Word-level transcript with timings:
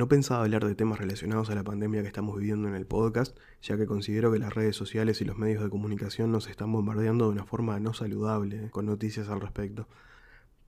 No 0.00 0.08
pensaba 0.08 0.44
hablar 0.44 0.64
de 0.64 0.74
temas 0.74 0.98
relacionados 0.98 1.50
a 1.50 1.54
la 1.54 1.62
pandemia 1.62 2.00
que 2.00 2.06
estamos 2.06 2.34
viviendo 2.38 2.66
en 2.66 2.74
el 2.74 2.86
podcast, 2.86 3.36
ya 3.60 3.76
que 3.76 3.84
considero 3.84 4.32
que 4.32 4.38
las 4.38 4.54
redes 4.54 4.74
sociales 4.74 5.20
y 5.20 5.26
los 5.26 5.36
medios 5.36 5.62
de 5.62 5.68
comunicación 5.68 6.32
nos 6.32 6.48
están 6.48 6.72
bombardeando 6.72 7.26
de 7.26 7.32
una 7.32 7.44
forma 7.44 7.78
no 7.80 7.92
saludable 7.92 8.70
con 8.70 8.86
noticias 8.86 9.28
al 9.28 9.42
respecto. 9.42 9.88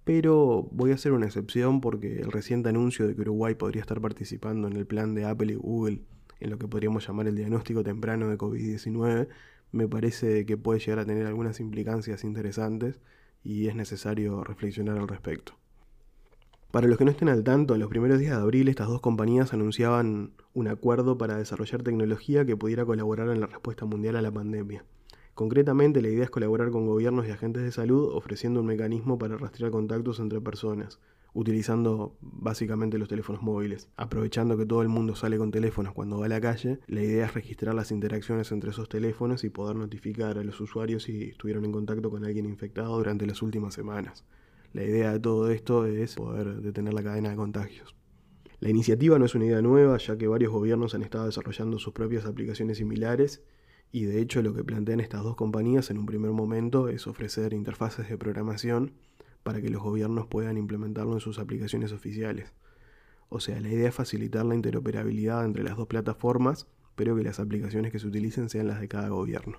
Pero 0.04 0.68
voy 0.70 0.90
a 0.90 0.96
hacer 0.96 1.12
una 1.12 1.24
excepción 1.24 1.80
porque 1.80 2.20
el 2.20 2.30
reciente 2.30 2.68
anuncio 2.68 3.06
de 3.06 3.14
que 3.14 3.22
Uruguay 3.22 3.54
podría 3.54 3.80
estar 3.80 4.02
participando 4.02 4.68
en 4.68 4.76
el 4.76 4.86
plan 4.86 5.14
de 5.14 5.24
Apple 5.24 5.54
y 5.54 5.56
Google 5.56 6.02
en 6.38 6.50
lo 6.50 6.58
que 6.58 6.68
podríamos 6.68 7.08
llamar 7.08 7.26
el 7.26 7.36
diagnóstico 7.36 7.82
temprano 7.82 8.28
de 8.28 8.36
COVID-19 8.36 9.28
me 9.70 9.88
parece 9.88 10.44
que 10.44 10.58
puede 10.58 10.78
llegar 10.78 10.98
a 10.98 11.06
tener 11.06 11.26
algunas 11.26 11.58
implicancias 11.58 12.22
interesantes 12.22 13.00
y 13.42 13.68
es 13.68 13.76
necesario 13.76 14.44
reflexionar 14.44 14.98
al 14.98 15.08
respecto. 15.08 15.54
Para 16.72 16.88
los 16.88 16.96
que 16.96 17.04
no 17.04 17.10
estén 17.10 17.28
al 17.28 17.44
tanto, 17.44 17.74
en 17.74 17.80
los 17.80 17.90
primeros 17.90 18.18
días 18.18 18.34
de 18.34 18.42
abril 18.42 18.66
estas 18.66 18.88
dos 18.88 19.02
compañías 19.02 19.52
anunciaban 19.52 20.32
un 20.54 20.68
acuerdo 20.68 21.18
para 21.18 21.36
desarrollar 21.36 21.82
tecnología 21.82 22.46
que 22.46 22.56
pudiera 22.56 22.86
colaborar 22.86 23.28
en 23.28 23.40
la 23.40 23.46
respuesta 23.46 23.84
mundial 23.84 24.16
a 24.16 24.22
la 24.22 24.30
pandemia. 24.30 24.82
Concretamente, 25.34 26.00
la 26.00 26.08
idea 26.08 26.24
es 26.24 26.30
colaborar 26.30 26.70
con 26.70 26.86
gobiernos 26.86 27.28
y 27.28 27.30
agentes 27.30 27.62
de 27.62 27.72
salud 27.72 28.08
ofreciendo 28.14 28.60
un 28.60 28.66
mecanismo 28.68 29.18
para 29.18 29.36
rastrear 29.36 29.70
contactos 29.70 30.18
entre 30.18 30.40
personas, 30.40 30.98
utilizando 31.34 32.16
básicamente 32.22 32.96
los 32.96 33.10
teléfonos 33.10 33.42
móviles. 33.42 33.90
Aprovechando 33.98 34.56
que 34.56 34.64
todo 34.64 34.80
el 34.80 34.88
mundo 34.88 35.14
sale 35.14 35.36
con 35.36 35.50
teléfonos 35.50 35.92
cuando 35.92 36.20
va 36.20 36.24
a 36.24 36.30
la 36.30 36.40
calle, 36.40 36.78
la 36.86 37.02
idea 37.02 37.26
es 37.26 37.34
registrar 37.34 37.74
las 37.74 37.90
interacciones 37.90 38.50
entre 38.50 38.70
esos 38.70 38.88
teléfonos 38.88 39.44
y 39.44 39.50
poder 39.50 39.76
notificar 39.76 40.38
a 40.38 40.42
los 40.42 40.58
usuarios 40.58 41.02
si 41.02 41.24
estuvieron 41.24 41.66
en 41.66 41.72
contacto 41.72 42.08
con 42.08 42.24
alguien 42.24 42.46
infectado 42.46 42.96
durante 42.96 43.26
las 43.26 43.42
últimas 43.42 43.74
semanas. 43.74 44.24
La 44.72 44.84
idea 44.84 45.12
de 45.12 45.20
todo 45.20 45.50
esto 45.50 45.84
es 45.86 46.14
poder 46.14 46.62
detener 46.62 46.94
la 46.94 47.02
cadena 47.02 47.30
de 47.30 47.36
contagios. 47.36 47.94
La 48.58 48.70
iniciativa 48.70 49.18
no 49.18 49.26
es 49.26 49.34
una 49.34 49.44
idea 49.44 49.60
nueva, 49.60 49.98
ya 49.98 50.16
que 50.16 50.28
varios 50.28 50.52
gobiernos 50.52 50.94
han 50.94 51.02
estado 51.02 51.26
desarrollando 51.26 51.78
sus 51.78 51.92
propias 51.92 52.24
aplicaciones 52.24 52.78
similares, 52.78 53.42
y 53.90 54.04
de 54.04 54.20
hecho 54.20 54.40
lo 54.40 54.54
que 54.54 54.64
plantean 54.64 55.00
estas 55.00 55.22
dos 55.24 55.36
compañías 55.36 55.90
en 55.90 55.98
un 55.98 56.06
primer 56.06 56.30
momento 56.30 56.88
es 56.88 57.06
ofrecer 57.06 57.52
interfaces 57.52 58.08
de 58.08 58.16
programación 58.16 58.94
para 59.42 59.60
que 59.60 59.68
los 59.68 59.82
gobiernos 59.82 60.26
puedan 60.26 60.56
implementarlo 60.56 61.12
en 61.14 61.20
sus 61.20 61.38
aplicaciones 61.38 61.92
oficiales. 61.92 62.54
O 63.28 63.40
sea, 63.40 63.60
la 63.60 63.68
idea 63.68 63.88
es 63.88 63.94
facilitar 63.94 64.46
la 64.46 64.54
interoperabilidad 64.54 65.44
entre 65.44 65.64
las 65.64 65.76
dos 65.76 65.88
plataformas, 65.88 66.66
pero 66.94 67.16
que 67.16 67.24
las 67.24 67.40
aplicaciones 67.40 67.92
que 67.92 67.98
se 67.98 68.06
utilicen 68.06 68.48
sean 68.48 68.68
las 68.68 68.80
de 68.80 68.88
cada 68.88 69.08
gobierno. 69.08 69.58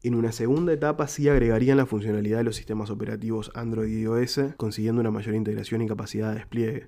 En 0.00 0.14
una 0.14 0.30
segunda 0.30 0.72
etapa 0.72 1.08
sí 1.08 1.28
agregarían 1.28 1.76
la 1.76 1.84
funcionalidad 1.84 2.38
de 2.38 2.44
los 2.44 2.54
sistemas 2.54 2.88
operativos 2.88 3.50
Android 3.56 3.88
y 3.90 4.02
iOS, 4.02 4.40
consiguiendo 4.56 5.00
una 5.00 5.10
mayor 5.10 5.34
integración 5.34 5.82
y 5.82 5.88
capacidad 5.88 6.28
de 6.30 6.36
despliegue. 6.36 6.86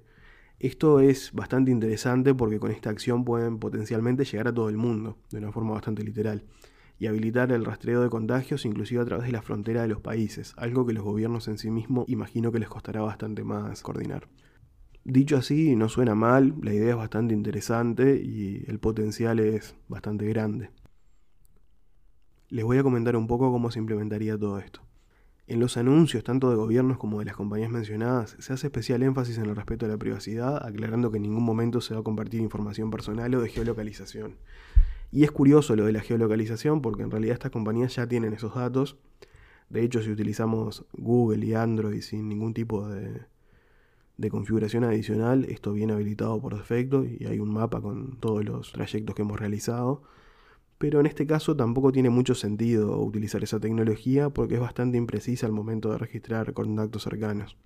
Esto 0.61 1.00
es 1.00 1.33
bastante 1.33 1.72
interesante 1.72 2.34
porque 2.34 2.61
con 2.61 2.70
esta 2.70 2.91
acción 2.91 3.25
pueden 3.25 3.58
potencialmente 3.58 4.25
llegar 4.25 4.47
a 4.47 4.55
todo 4.55 4.69
el 4.69 4.77
mundo, 4.77 5.19
de 5.31 5.38
una 5.38 5.50
forma 5.50 5.72
bastante 5.72 6.05
literal, 6.05 6.44
y 7.00 7.08
habilitar 7.08 7.50
el 7.50 7.64
rastreo 7.64 8.00
de 8.00 8.11
contagios 8.11 8.64
inclusive 8.64 9.03
a 9.03 9.06
través 9.06 9.27
de 9.27 9.33
la 9.33 9.42
frontera 9.42 9.83
de 9.83 9.88
los 9.88 10.00
países, 10.00 10.55
algo 10.56 10.86
que 10.86 10.92
los 10.92 11.03
gobiernos 11.03 11.48
en 11.48 11.58
sí 11.58 11.70
mismos 11.72 12.05
imagino 12.08 12.53
que 12.53 12.61
les 12.61 12.69
costará 12.69 13.00
bastante 13.00 13.42
más 13.42 13.83
coordinar. 13.83 14.28
Dicho 15.03 15.36
así, 15.36 15.75
no 15.75 15.88
suena 15.88 16.14
mal, 16.14 16.55
la 16.62 16.75
idea 16.75 16.91
es 16.91 16.97
bastante 16.97 17.34
interesante 17.34 18.22
y 18.22 18.62
el 18.69 18.78
potencial 18.78 19.41
es 19.41 19.75
bastante 19.88 20.27
grande. 20.27 20.70
Les 22.51 22.65
voy 22.65 22.79
a 22.79 22.83
comentar 22.83 23.17
un 23.17 23.29
poco 23.29 23.53
cómo 23.53 23.70
se 23.70 23.79
implementaría 23.79 24.37
todo 24.37 24.59
esto. 24.59 24.81
En 25.47 25.61
los 25.61 25.77
anuncios, 25.77 26.25
tanto 26.25 26.51
de 26.51 26.56
gobiernos 26.56 26.98
como 26.98 27.20
de 27.20 27.25
las 27.25 27.37
compañías 27.37 27.70
mencionadas, 27.70 28.34
se 28.41 28.53
hace 28.53 28.67
especial 28.67 29.05
énfasis 29.05 29.39
en 29.39 29.47
el 29.47 29.55
respeto 29.55 29.87
a 29.87 29.89
la 29.89 29.97
privacidad, 29.97 30.66
aclarando 30.66 31.12
que 31.12 31.19
en 31.19 31.22
ningún 31.22 31.44
momento 31.44 31.81
se 31.81 31.94
va 31.94 32.00
a 32.00 32.03
compartir 32.03 32.41
información 32.41 32.91
personal 32.91 33.33
o 33.37 33.41
de 33.41 33.50
geolocalización. 33.50 34.34
Y 35.12 35.22
es 35.22 35.31
curioso 35.31 35.77
lo 35.77 35.84
de 35.84 35.93
la 35.93 36.00
geolocalización 36.00 36.83
porque 36.83 37.05
en 37.05 37.12
realidad 37.12 37.34
estas 37.34 37.53
compañías 37.53 37.94
ya 37.94 38.09
tienen 38.09 38.33
esos 38.33 38.53
datos. 38.56 38.97
De 39.69 39.84
hecho, 39.84 40.03
si 40.03 40.11
utilizamos 40.11 40.84
Google 40.93 41.47
y 41.47 41.55
Android 41.55 42.00
sin 42.00 42.28
ningún 42.28 42.53
tipo 42.53 42.88
de, 42.88 43.22
de 44.17 44.31
configuración 44.31 44.82
adicional, 44.82 45.44
esto 45.44 45.72
viene 45.72 45.93
habilitado 45.93 46.41
por 46.41 46.56
defecto 46.56 47.05
y 47.05 47.27
hay 47.27 47.38
un 47.38 47.53
mapa 47.53 47.81
con 47.81 48.17
todos 48.19 48.44
los 48.44 48.72
trayectos 48.72 49.15
que 49.15 49.22
hemos 49.22 49.38
realizado 49.38 50.03
pero 50.81 50.99
en 50.99 51.05
este 51.05 51.27
caso 51.27 51.55
tampoco 51.55 51.93
tiene 51.93 52.09
mucho 52.09 52.35
sentido 52.35 52.99
utilizar 53.03 53.45
esa 53.45 53.61
tecnología 53.61 54.31
porque 54.31 54.55
es 54.55 54.61
bastante 54.63 54.97
imprecisa 54.97 55.45
al 55.45 55.53
momento 55.53 55.93
de 55.93 55.99
registrar 55.99 56.55
contactos 56.55 57.03
cercanos. 57.03 57.59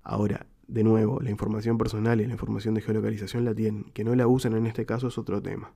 Ahora, 0.00 0.46
de 0.68 0.84
nuevo, 0.84 1.18
la 1.18 1.30
información 1.30 1.76
personal 1.76 2.20
y 2.20 2.26
la 2.26 2.34
información 2.34 2.74
de 2.74 2.82
geolocalización 2.82 3.44
la 3.44 3.52
tienen, 3.52 3.90
que 3.94 4.04
no 4.04 4.14
la 4.14 4.28
usen 4.28 4.52
en 4.52 4.68
este 4.68 4.86
caso 4.86 5.08
es 5.08 5.18
otro 5.18 5.42
tema. 5.42 5.74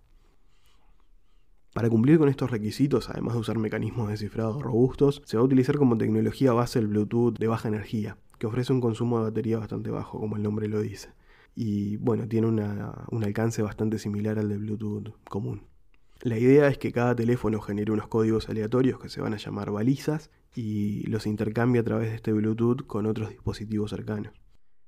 Para 1.73 1.91
cumplir 1.91 2.19
con 2.19 2.29
estos 2.29 2.53
requisitos, 2.53 3.11
además 3.11 3.35
de 3.35 3.41
usar 3.41 3.59
mecanismos 3.59 4.09
de 4.09 4.17
cifrado 4.17 4.63
robustos, 4.63 5.23
se 5.25 5.37
va 5.37 5.41
a 5.43 5.47
utilizar 5.47 5.77
como 5.77 5.99
tecnología 5.99 6.53
base 6.53 6.79
el 6.79 6.87
Bluetooth 6.87 7.37
de 7.37 7.49
baja 7.49 7.67
energía, 7.67 8.17
que 8.39 8.47
ofrece 8.47 8.73
un 8.73 8.81
consumo 8.81 9.19
de 9.19 9.25
batería 9.25 9.59
bastante 9.59 9.91
bajo, 9.91 10.21
como 10.21 10.37
el 10.37 10.45
nombre 10.45 10.69
lo 10.69 10.81
dice. 10.81 11.15
Y 11.57 11.97
bueno, 11.97 12.29
tiene 12.29 12.47
un 12.47 13.25
alcance 13.25 13.61
bastante 13.61 13.99
similar 13.99 14.39
al 14.39 14.49
de 14.49 14.59
Bluetooth 14.59 15.17
común. 15.29 15.74
La 16.25 16.39
idea 16.39 16.69
es 16.69 16.79
que 16.79 16.91
cada 16.91 17.15
teléfono 17.15 17.61
genere 17.61 17.93
unos 17.93 18.09
códigos 18.09 18.49
aleatorios 18.49 18.99
que 18.99 19.11
se 19.11 19.21
van 19.21 19.35
a 19.35 19.37
llamar 19.37 19.71
balizas 19.71 20.31
y 20.55 21.07
los 21.07 21.27
intercambie 21.27 21.83
a 21.83 21.85
través 21.85 22.09
de 22.09 22.15
este 22.15 22.33
Bluetooth 22.33 22.87
con 22.87 23.05
otros 23.05 23.29
dispositivos 23.29 23.91
cercanos. 23.91 24.33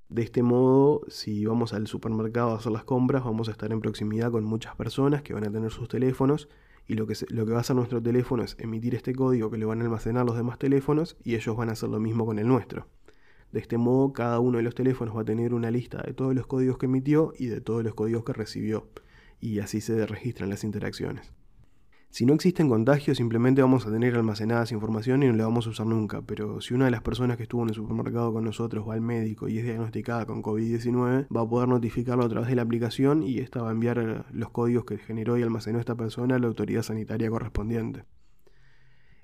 De 0.09 0.23
este 0.23 0.43
modo, 0.43 1.03
si 1.09 1.45
vamos 1.45 1.75
al 1.75 1.89
supermercado 1.89 2.53
a 2.53 2.57
hacer 2.57 2.73
las 2.73 2.85
compras, 2.85 3.23
vamos 3.23 3.49
a 3.49 3.51
estar 3.51 3.71
en 3.71 3.83
proximidad 3.83 4.31
con 4.31 4.45
muchas 4.45 4.77
personas 4.77 5.21
que 5.21 5.35
van 5.35 5.47
a 5.47 5.53
tener 5.53 5.71
sus 5.71 5.89
teléfonos 5.89 6.49
y 6.89 6.95
lo 6.95 7.07
que, 7.07 7.13
lo 7.29 7.45
que 7.45 7.53
va 7.53 7.59
a 7.59 7.61
hacer 7.61 7.77
nuestro 7.77 8.03
teléfono 8.03 8.43
es 8.43 8.57
emitir 8.59 8.95
este 8.95 9.15
código 9.15 9.51
que 9.51 9.59
le 9.59 9.67
van 9.67 9.83
a 9.83 9.85
almacenar 9.85 10.25
los 10.25 10.39
demás 10.39 10.59
teléfonos 10.59 11.19
y 11.23 11.35
ellos 11.35 11.55
van 11.55 11.69
a 11.69 11.73
hacer 11.73 11.91
lo 11.91 12.01
mismo 12.01 12.25
con 12.25 12.39
el 12.39 12.49
nuestro. 12.49 12.87
De 13.53 13.61
este 13.61 13.77
modo, 13.77 14.15
cada 14.15 14.41
uno 14.41 14.57
de 14.57 14.65
los 14.65 14.75
teléfonos 14.75 15.15
va 15.15 15.21
a 15.21 15.27
tener 15.27 15.53
una 15.53 15.71
lista 15.71 16.03
de 16.03 16.15
todos 16.15 16.35
los 16.35 16.47
códigos 16.47 16.79
que 16.79 16.87
emitió 16.87 17.35
y 17.39 17.49
de 17.49 17.61
todos 17.61 17.85
los 17.85 17.93
códigos 17.93 18.25
que 18.25 18.33
recibió 18.33 18.89
y 19.41 19.61
así 19.61 19.81
se 19.81 20.07
registran 20.07 20.51
las 20.51 20.65
interacciones. 20.65 21.33
Si 22.11 22.25
no 22.25 22.33
existen 22.33 22.71
contagios, 22.71 23.19
simplemente 23.19 23.61
vamos 23.61 23.87
a 23.87 23.91
tener 23.91 24.15
almacenadas 24.15 24.73
información 24.73 25.23
y 25.23 25.27
no 25.27 25.35
la 25.35 25.45
vamos 25.45 25.67
a 25.67 25.71
usar 25.71 25.87
nunca, 25.87 26.23
pero 26.23 26.63
si 26.63 26.73
una 26.73 26.87
de 26.87 26.91
las 26.91 27.03
personas 27.03 27.37
que 27.37 27.43
estuvo 27.43 27.63
en 27.63 27.69
el 27.69 27.75
supermercado 27.75 28.33
con 28.33 28.43
nosotros 28.45 28.89
va 28.89 28.95
al 28.95 29.03
médico 29.03 29.49
y 29.49 29.59
es 29.59 29.65
diagnosticada 29.65 30.25
con 30.25 30.43
COVID-19, 30.43 31.27
va 31.35 31.41
a 31.43 31.49
poder 31.49 31.69
notificarlo 31.69 32.25
a 32.25 32.29
través 32.29 32.49
de 32.49 32.57
la 32.57 32.63
aplicación 32.63 33.23
y 33.23 33.41
esta 33.41 33.61
va 33.61 33.69
a 33.69 33.73
enviar 33.73 34.25
los 34.31 34.51
códigos 34.51 34.87
que 34.87 34.97
generó 34.97 35.37
y 35.37 35.43
almacenó 35.43 35.79
esta 35.79 35.95
persona 35.95 36.37
a 36.37 36.39
la 36.39 36.47
autoridad 36.47 36.83
sanitaria 36.83 37.29
correspondiente. 37.29 38.05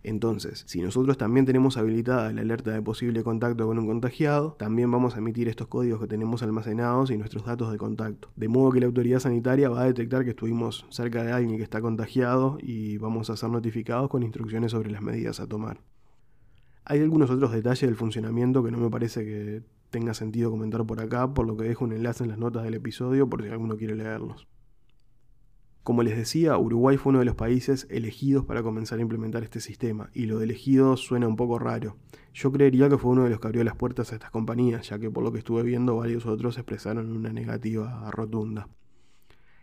Entonces, 0.04 0.64
si 0.66 0.82
nosotros 0.82 1.16
también 1.16 1.46
tenemos 1.46 1.76
habilitada 1.76 2.32
la 2.32 2.40
alerta 2.40 2.72
de 2.72 2.82
posible 2.82 3.22
contacto 3.22 3.66
con 3.66 3.78
un 3.78 3.86
contagiado, 3.86 4.56
también 4.58 4.90
vamos 4.90 5.14
a 5.14 5.18
emitir 5.18 5.48
estos 5.48 5.68
códigos 5.68 6.00
que 6.00 6.08
tenemos 6.08 6.42
almacenados 6.42 7.10
y 7.10 7.18
nuestros 7.18 7.44
datos 7.44 7.70
de 7.70 7.78
contacto. 7.78 8.28
De 8.34 8.48
modo 8.48 8.72
que 8.72 8.80
la 8.80 8.86
autoridad 8.86 9.20
sanitaria 9.20 9.68
va 9.68 9.82
a 9.82 9.86
detectar 9.86 10.24
que 10.24 10.30
estuvimos 10.30 10.86
cerca 10.88 11.22
de 11.22 11.32
alguien 11.32 11.56
que 11.56 11.62
está 11.62 11.80
contagiado 11.80 12.58
y 12.60 12.98
vamos 12.98 13.30
a 13.30 13.36
ser 13.36 13.50
notificados 13.50 14.10
con 14.10 14.24
instrucciones 14.24 14.72
sobre 14.72 14.90
las 14.90 15.02
medidas 15.02 15.38
a 15.38 15.46
tomar. 15.46 15.80
Hay 16.84 17.00
algunos 17.00 17.30
otros 17.30 17.52
detalles 17.52 17.82
del 17.82 17.94
funcionamiento 17.94 18.64
que 18.64 18.72
no 18.72 18.78
me 18.78 18.90
parece 18.90 19.24
que 19.24 19.62
tenga 19.90 20.14
sentido 20.14 20.50
comentar 20.50 20.84
por 20.84 21.00
acá, 21.00 21.32
por 21.32 21.46
lo 21.46 21.56
que 21.56 21.64
dejo 21.64 21.84
un 21.84 21.92
enlace 21.92 22.24
en 22.24 22.30
las 22.30 22.38
notas 22.38 22.64
del 22.64 22.74
episodio 22.74 23.28
por 23.28 23.42
si 23.42 23.50
alguno 23.50 23.76
quiere 23.76 23.94
leerlos. 23.94 24.48
Como 25.82 26.04
les 26.04 26.16
decía, 26.16 26.56
Uruguay 26.56 26.96
fue 26.96 27.10
uno 27.10 27.18
de 27.18 27.24
los 27.24 27.34
países 27.34 27.88
elegidos 27.90 28.44
para 28.44 28.62
comenzar 28.62 29.00
a 29.00 29.02
implementar 29.02 29.42
este 29.42 29.58
sistema, 29.58 30.10
y 30.14 30.26
lo 30.26 30.38
de 30.38 30.44
elegido 30.44 30.96
suena 30.96 31.26
un 31.26 31.34
poco 31.34 31.58
raro. 31.58 31.96
Yo 32.32 32.52
creería 32.52 32.88
que 32.88 32.98
fue 32.98 33.10
uno 33.10 33.24
de 33.24 33.30
los 33.30 33.40
que 33.40 33.48
abrió 33.48 33.64
las 33.64 33.74
puertas 33.74 34.12
a 34.12 34.14
estas 34.14 34.30
compañías, 34.30 34.88
ya 34.88 35.00
que 35.00 35.10
por 35.10 35.24
lo 35.24 35.32
que 35.32 35.38
estuve 35.38 35.64
viendo 35.64 35.96
varios 35.96 36.24
otros 36.24 36.56
expresaron 36.56 37.10
una 37.10 37.32
negativa 37.32 38.08
rotunda. 38.12 38.68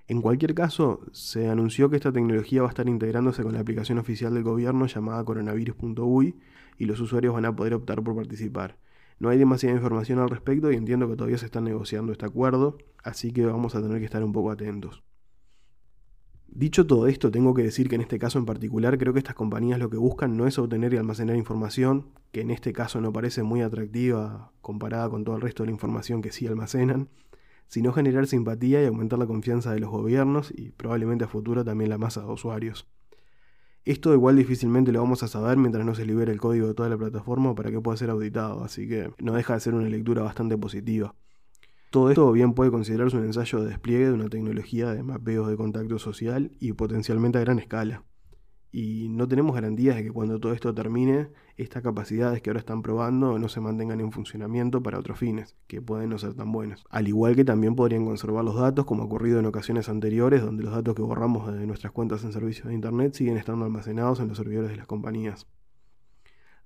En 0.09 0.21
cualquier 0.21 0.53
caso, 0.55 0.99
se 1.13 1.47
anunció 1.47 1.89
que 1.89 1.95
esta 1.95 2.11
tecnología 2.11 2.63
va 2.63 2.67
a 2.67 2.71
estar 2.71 2.89
integrándose 2.89 3.41
con 3.43 3.53
la 3.53 3.61
aplicación 3.61 3.97
oficial 3.97 4.33
del 4.33 4.43
gobierno 4.43 4.87
llamada 4.87 5.23
coronavirus.uy 5.23 6.35
y 6.77 6.85
los 6.85 6.99
usuarios 6.99 7.33
van 7.33 7.45
a 7.45 7.55
poder 7.55 7.75
optar 7.75 8.03
por 8.03 8.17
participar. 8.17 8.77
No 9.19 9.29
hay 9.29 9.37
demasiada 9.37 9.75
información 9.75 10.19
al 10.19 10.29
respecto 10.29 10.69
y 10.69 10.75
entiendo 10.75 11.07
que 11.07 11.15
todavía 11.15 11.37
se 11.37 11.45
está 11.45 11.61
negociando 11.61 12.11
este 12.11 12.25
acuerdo, 12.25 12.77
así 13.03 13.31
que 13.31 13.45
vamos 13.45 13.75
a 13.75 13.81
tener 13.81 13.99
que 13.99 14.05
estar 14.05 14.21
un 14.21 14.33
poco 14.33 14.51
atentos. 14.51 15.03
Dicho 16.59 16.85
todo 16.85 17.07
esto, 17.07 17.31
tengo 17.31 17.53
que 17.53 17.63
decir 17.63 17.87
que 17.87 17.95
en 17.95 18.01
este 18.01 18.19
caso 18.19 18.37
en 18.37 18.45
particular 18.45 18.97
creo 18.97 19.13
que 19.13 19.19
estas 19.19 19.33
compañías 19.33 19.79
lo 19.79 19.89
que 19.89 19.95
buscan 19.95 20.35
no 20.35 20.45
es 20.45 20.59
obtener 20.59 20.93
y 20.93 20.97
almacenar 20.97 21.37
información, 21.37 22.07
que 22.33 22.41
en 22.41 22.51
este 22.51 22.73
caso 22.73 22.99
no 22.99 23.13
parece 23.13 23.43
muy 23.43 23.61
atractiva 23.61 24.51
comparada 24.59 25.09
con 25.09 25.23
todo 25.23 25.37
el 25.37 25.41
resto 25.41 25.63
de 25.63 25.67
la 25.67 25.71
información 25.71 26.21
que 26.21 26.33
sí 26.33 26.47
almacenan, 26.47 27.07
sino 27.69 27.93
generar 27.93 28.27
simpatía 28.27 28.83
y 28.83 28.87
aumentar 28.87 29.17
la 29.19 29.25
confianza 29.25 29.71
de 29.71 29.79
los 29.79 29.89
gobiernos 29.89 30.51
y 30.53 30.71
probablemente 30.71 31.23
a 31.23 31.29
futuro 31.29 31.63
también 31.63 31.89
la 31.89 31.97
masa 31.97 32.23
de 32.23 32.27
usuarios. 32.27 32.89
Esto 33.85 34.13
igual 34.13 34.35
difícilmente 34.35 34.91
lo 34.91 34.99
vamos 34.99 35.23
a 35.23 35.29
saber 35.29 35.55
mientras 35.55 35.85
no 35.85 35.95
se 35.95 36.05
libere 36.05 36.33
el 36.33 36.41
código 36.41 36.67
de 36.67 36.73
toda 36.73 36.89
la 36.89 36.97
plataforma 36.97 37.55
para 37.55 37.71
que 37.71 37.79
pueda 37.79 37.95
ser 37.95 38.09
auditado, 38.09 38.65
así 38.65 38.85
que 38.85 39.13
no 39.19 39.31
deja 39.31 39.53
de 39.53 39.61
ser 39.61 39.75
una 39.75 39.87
lectura 39.87 40.23
bastante 40.23 40.57
positiva. 40.57 41.15
Todo 41.89 42.11
esto 42.11 42.31
bien 42.31 42.53
puede 42.53 42.69
considerarse 42.69 43.17
un 43.17 43.25
ensayo 43.25 43.61
de 43.61 43.69
despliegue 43.69 44.05
de 44.05 44.13
una 44.13 44.29
tecnología 44.29 44.93
de 44.93 45.01
mapeos 45.01 45.49
de 45.49 45.57
contacto 45.57 45.97
social 45.97 46.51
y 46.59 46.73
potencialmente 46.73 47.39
a 47.39 47.41
gran 47.41 47.57
escala. 47.57 48.03
Y 48.71 49.09
no 49.09 49.27
tenemos 49.27 49.55
garantías 49.55 49.95
de 49.95 50.03
que 50.03 50.11
cuando 50.11 50.39
todo 50.39 50.53
esto 50.53 50.71
termine, 50.75 51.29
estas 51.57 51.81
capacidades 51.81 52.43
que 52.43 52.51
ahora 52.51 52.59
están 52.59 52.83
probando 52.83 53.39
no 53.39 53.49
se 53.49 53.59
mantengan 53.59 54.01
en 54.01 54.11
funcionamiento 54.11 54.83
para 54.83 54.99
otros 54.99 55.17
fines, 55.17 55.55
que 55.65 55.81
pueden 55.81 56.11
no 56.11 56.19
ser 56.19 56.35
tan 56.35 56.51
buenos. 56.51 56.85
Al 56.91 57.07
igual 57.07 57.35
que 57.35 57.43
también 57.43 57.73
podrían 57.73 58.05
conservar 58.05 58.45
los 58.45 58.55
datos, 58.55 58.85
como 58.85 59.01
ha 59.01 59.05
ocurrido 59.07 59.39
en 59.39 59.47
ocasiones 59.47 59.89
anteriores, 59.89 60.43
donde 60.43 60.61
los 60.61 60.73
datos 60.73 60.93
que 60.93 61.01
borramos 61.01 61.51
de 61.51 61.65
nuestras 61.65 61.91
cuentas 61.91 62.23
en 62.23 62.33
servicios 62.33 62.67
de 62.67 62.75
Internet 62.75 63.15
siguen 63.15 63.37
estando 63.37 63.65
almacenados 63.65 64.19
en 64.19 64.27
los 64.27 64.37
servidores 64.37 64.69
de 64.69 64.77
las 64.77 64.85
compañías. 64.85 65.47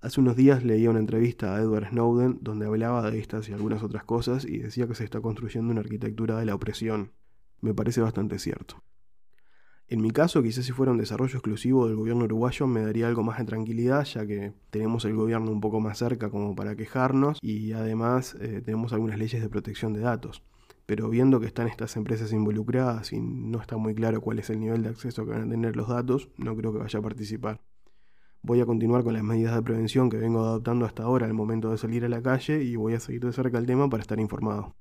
Hace 0.04 0.20
unos 0.20 0.36
días 0.36 0.66
leía 0.66 0.90
una 0.90 1.00
entrevista 1.00 1.56
a 1.56 1.62
Edward 1.62 1.92
Snowden 1.92 2.40
donde 2.42 2.66
hablaba 2.66 3.10
de 3.10 3.20
estas 3.20 3.48
y 3.48 3.54
algunas 3.54 3.84
otras 3.84 4.04
cosas 4.04 4.44
y 4.44 4.58
decía 4.58 4.86
que 4.86 4.96
se 4.96 5.06
está 5.06 5.22
construyendo 5.22 5.72
una 5.72 5.80
arquitectura 5.80 6.38
de 6.38 6.46
la 6.46 6.56
opresión. 6.56 7.14
Me 7.62 7.74
parece 7.74 8.02
bastante 8.02 8.38
cierto. 8.38 8.84
En 9.88 10.02
mi 10.02 10.12
caso, 10.12 10.44
quizás 10.44 10.66
si 10.66 10.74
fuera 10.74 10.92
un 10.92 10.98
desarrollo 10.98 11.36
exclusivo 11.36 11.88
del 11.88 11.96
gobierno 11.96 12.26
uruguayo 12.26 12.68
me 12.68 12.82
daría 12.82 13.08
algo 13.08 13.24
más 13.24 13.38
de 13.38 13.46
tranquilidad, 13.46 14.04
ya 14.04 14.28
que 14.28 14.52
tenemos 14.72 15.06
el 15.06 15.16
gobierno 15.16 15.50
un 15.52 15.62
poco 15.62 15.80
más 15.80 16.00
cerca 16.00 16.30
como 16.30 16.54
para 16.54 16.76
quejarnos 16.76 17.40
y 17.42 17.72
además 17.72 18.36
eh, 18.42 18.62
tenemos 18.62 18.92
algunas 18.92 19.18
leyes 19.18 19.42
de 19.42 19.48
protección 19.48 19.94
de 19.94 20.02
datos. 20.02 20.44
Pero 20.86 21.10
viendo 21.10 21.40
que 21.40 21.46
están 21.46 21.70
estas 21.70 21.96
empresas 21.96 22.34
involucradas 22.34 23.14
y 23.14 23.22
no 23.22 23.62
está 23.62 23.78
muy 23.78 23.96
claro 23.96 24.20
cuál 24.20 24.40
es 24.40 24.50
el 24.50 24.60
nivel 24.60 24.84
de 24.84 24.90
acceso 24.90 25.24
que 25.24 25.32
van 25.32 25.44
a 25.44 25.50
tener 25.50 25.78
los 25.78 25.88
datos, 25.88 26.28
no 26.36 26.58
creo 26.58 26.74
que 26.74 26.80
vaya 26.80 27.00
a 27.00 27.02
participar. 27.02 27.62
Voy 28.46 28.60
a 28.60 28.66
continuar 28.66 29.06
con 29.06 29.14
las 29.14 29.24
medidas 29.24 29.56
de 29.56 29.62
prevención 29.62 30.10
que 30.10 30.18
vengo 30.18 30.42
adoptando 30.42 30.86
hasta 30.86 31.04
ahora 31.04 31.26
al 31.26 31.34
momento 31.34 31.72
de 31.72 31.78
salir 31.78 32.04
a 32.04 32.10
la 32.10 32.22
calle 32.22 32.62
y 32.62 32.76
voy 32.76 32.94
a 32.94 33.00
seguir 33.00 33.22
de 33.22 33.32
cerca 33.32 33.58
el 33.58 33.66
tema 33.66 33.90
para 33.90 34.02
estar 34.02 34.20
informado. 34.20 34.76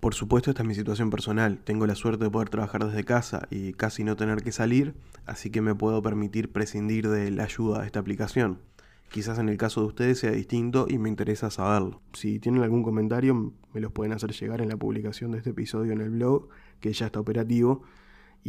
Por 0.00 0.12
supuesto, 0.12 0.50
esta 0.50 0.62
es 0.62 0.68
mi 0.68 0.74
situación 0.74 1.08
personal. 1.08 1.62
Tengo 1.64 1.86
la 1.86 1.94
suerte 1.94 2.24
de 2.24 2.30
poder 2.30 2.50
trabajar 2.50 2.84
desde 2.84 3.04
casa 3.04 3.48
y 3.50 3.72
casi 3.72 4.04
no 4.04 4.16
tener 4.16 4.42
que 4.42 4.52
salir, 4.52 4.96
así 5.24 5.48
que 5.48 5.62
me 5.62 5.74
puedo 5.74 6.02
permitir 6.02 6.52
prescindir 6.52 7.08
de 7.08 7.30
la 7.30 7.44
ayuda 7.44 7.80
de 7.80 7.86
esta 7.86 8.00
aplicación. 8.00 8.60
Quizás 9.10 9.38
en 9.38 9.48
el 9.48 9.56
caso 9.56 9.80
de 9.80 9.86
ustedes 9.86 10.18
sea 10.18 10.32
distinto 10.32 10.86
y 10.86 10.98
me 10.98 11.08
interesa 11.08 11.50
saberlo. 11.50 12.02
Si 12.12 12.38
tienen 12.38 12.62
algún 12.64 12.82
comentario, 12.82 13.54
me 13.72 13.80
los 13.80 13.92
pueden 13.92 14.12
hacer 14.12 14.32
llegar 14.32 14.60
en 14.60 14.68
la 14.68 14.76
publicación 14.76 15.30
de 15.30 15.38
este 15.38 15.50
episodio 15.50 15.92
en 15.92 16.02
el 16.02 16.10
blog, 16.10 16.48
que 16.80 16.92
ya 16.92 17.06
está 17.06 17.18
operativo, 17.18 17.82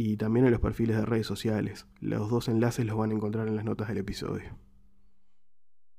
y 0.00 0.16
también 0.16 0.46
en 0.46 0.52
los 0.52 0.60
perfiles 0.60 0.96
de 0.96 1.04
redes 1.04 1.26
sociales. 1.26 1.88
Los 2.00 2.30
dos 2.30 2.46
enlaces 2.46 2.86
los 2.86 2.96
van 2.96 3.10
a 3.10 3.14
encontrar 3.14 3.48
en 3.48 3.56
las 3.56 3.64
notas 3.64 3.88
del 3.88 3.98
episodio. 3.98 4.56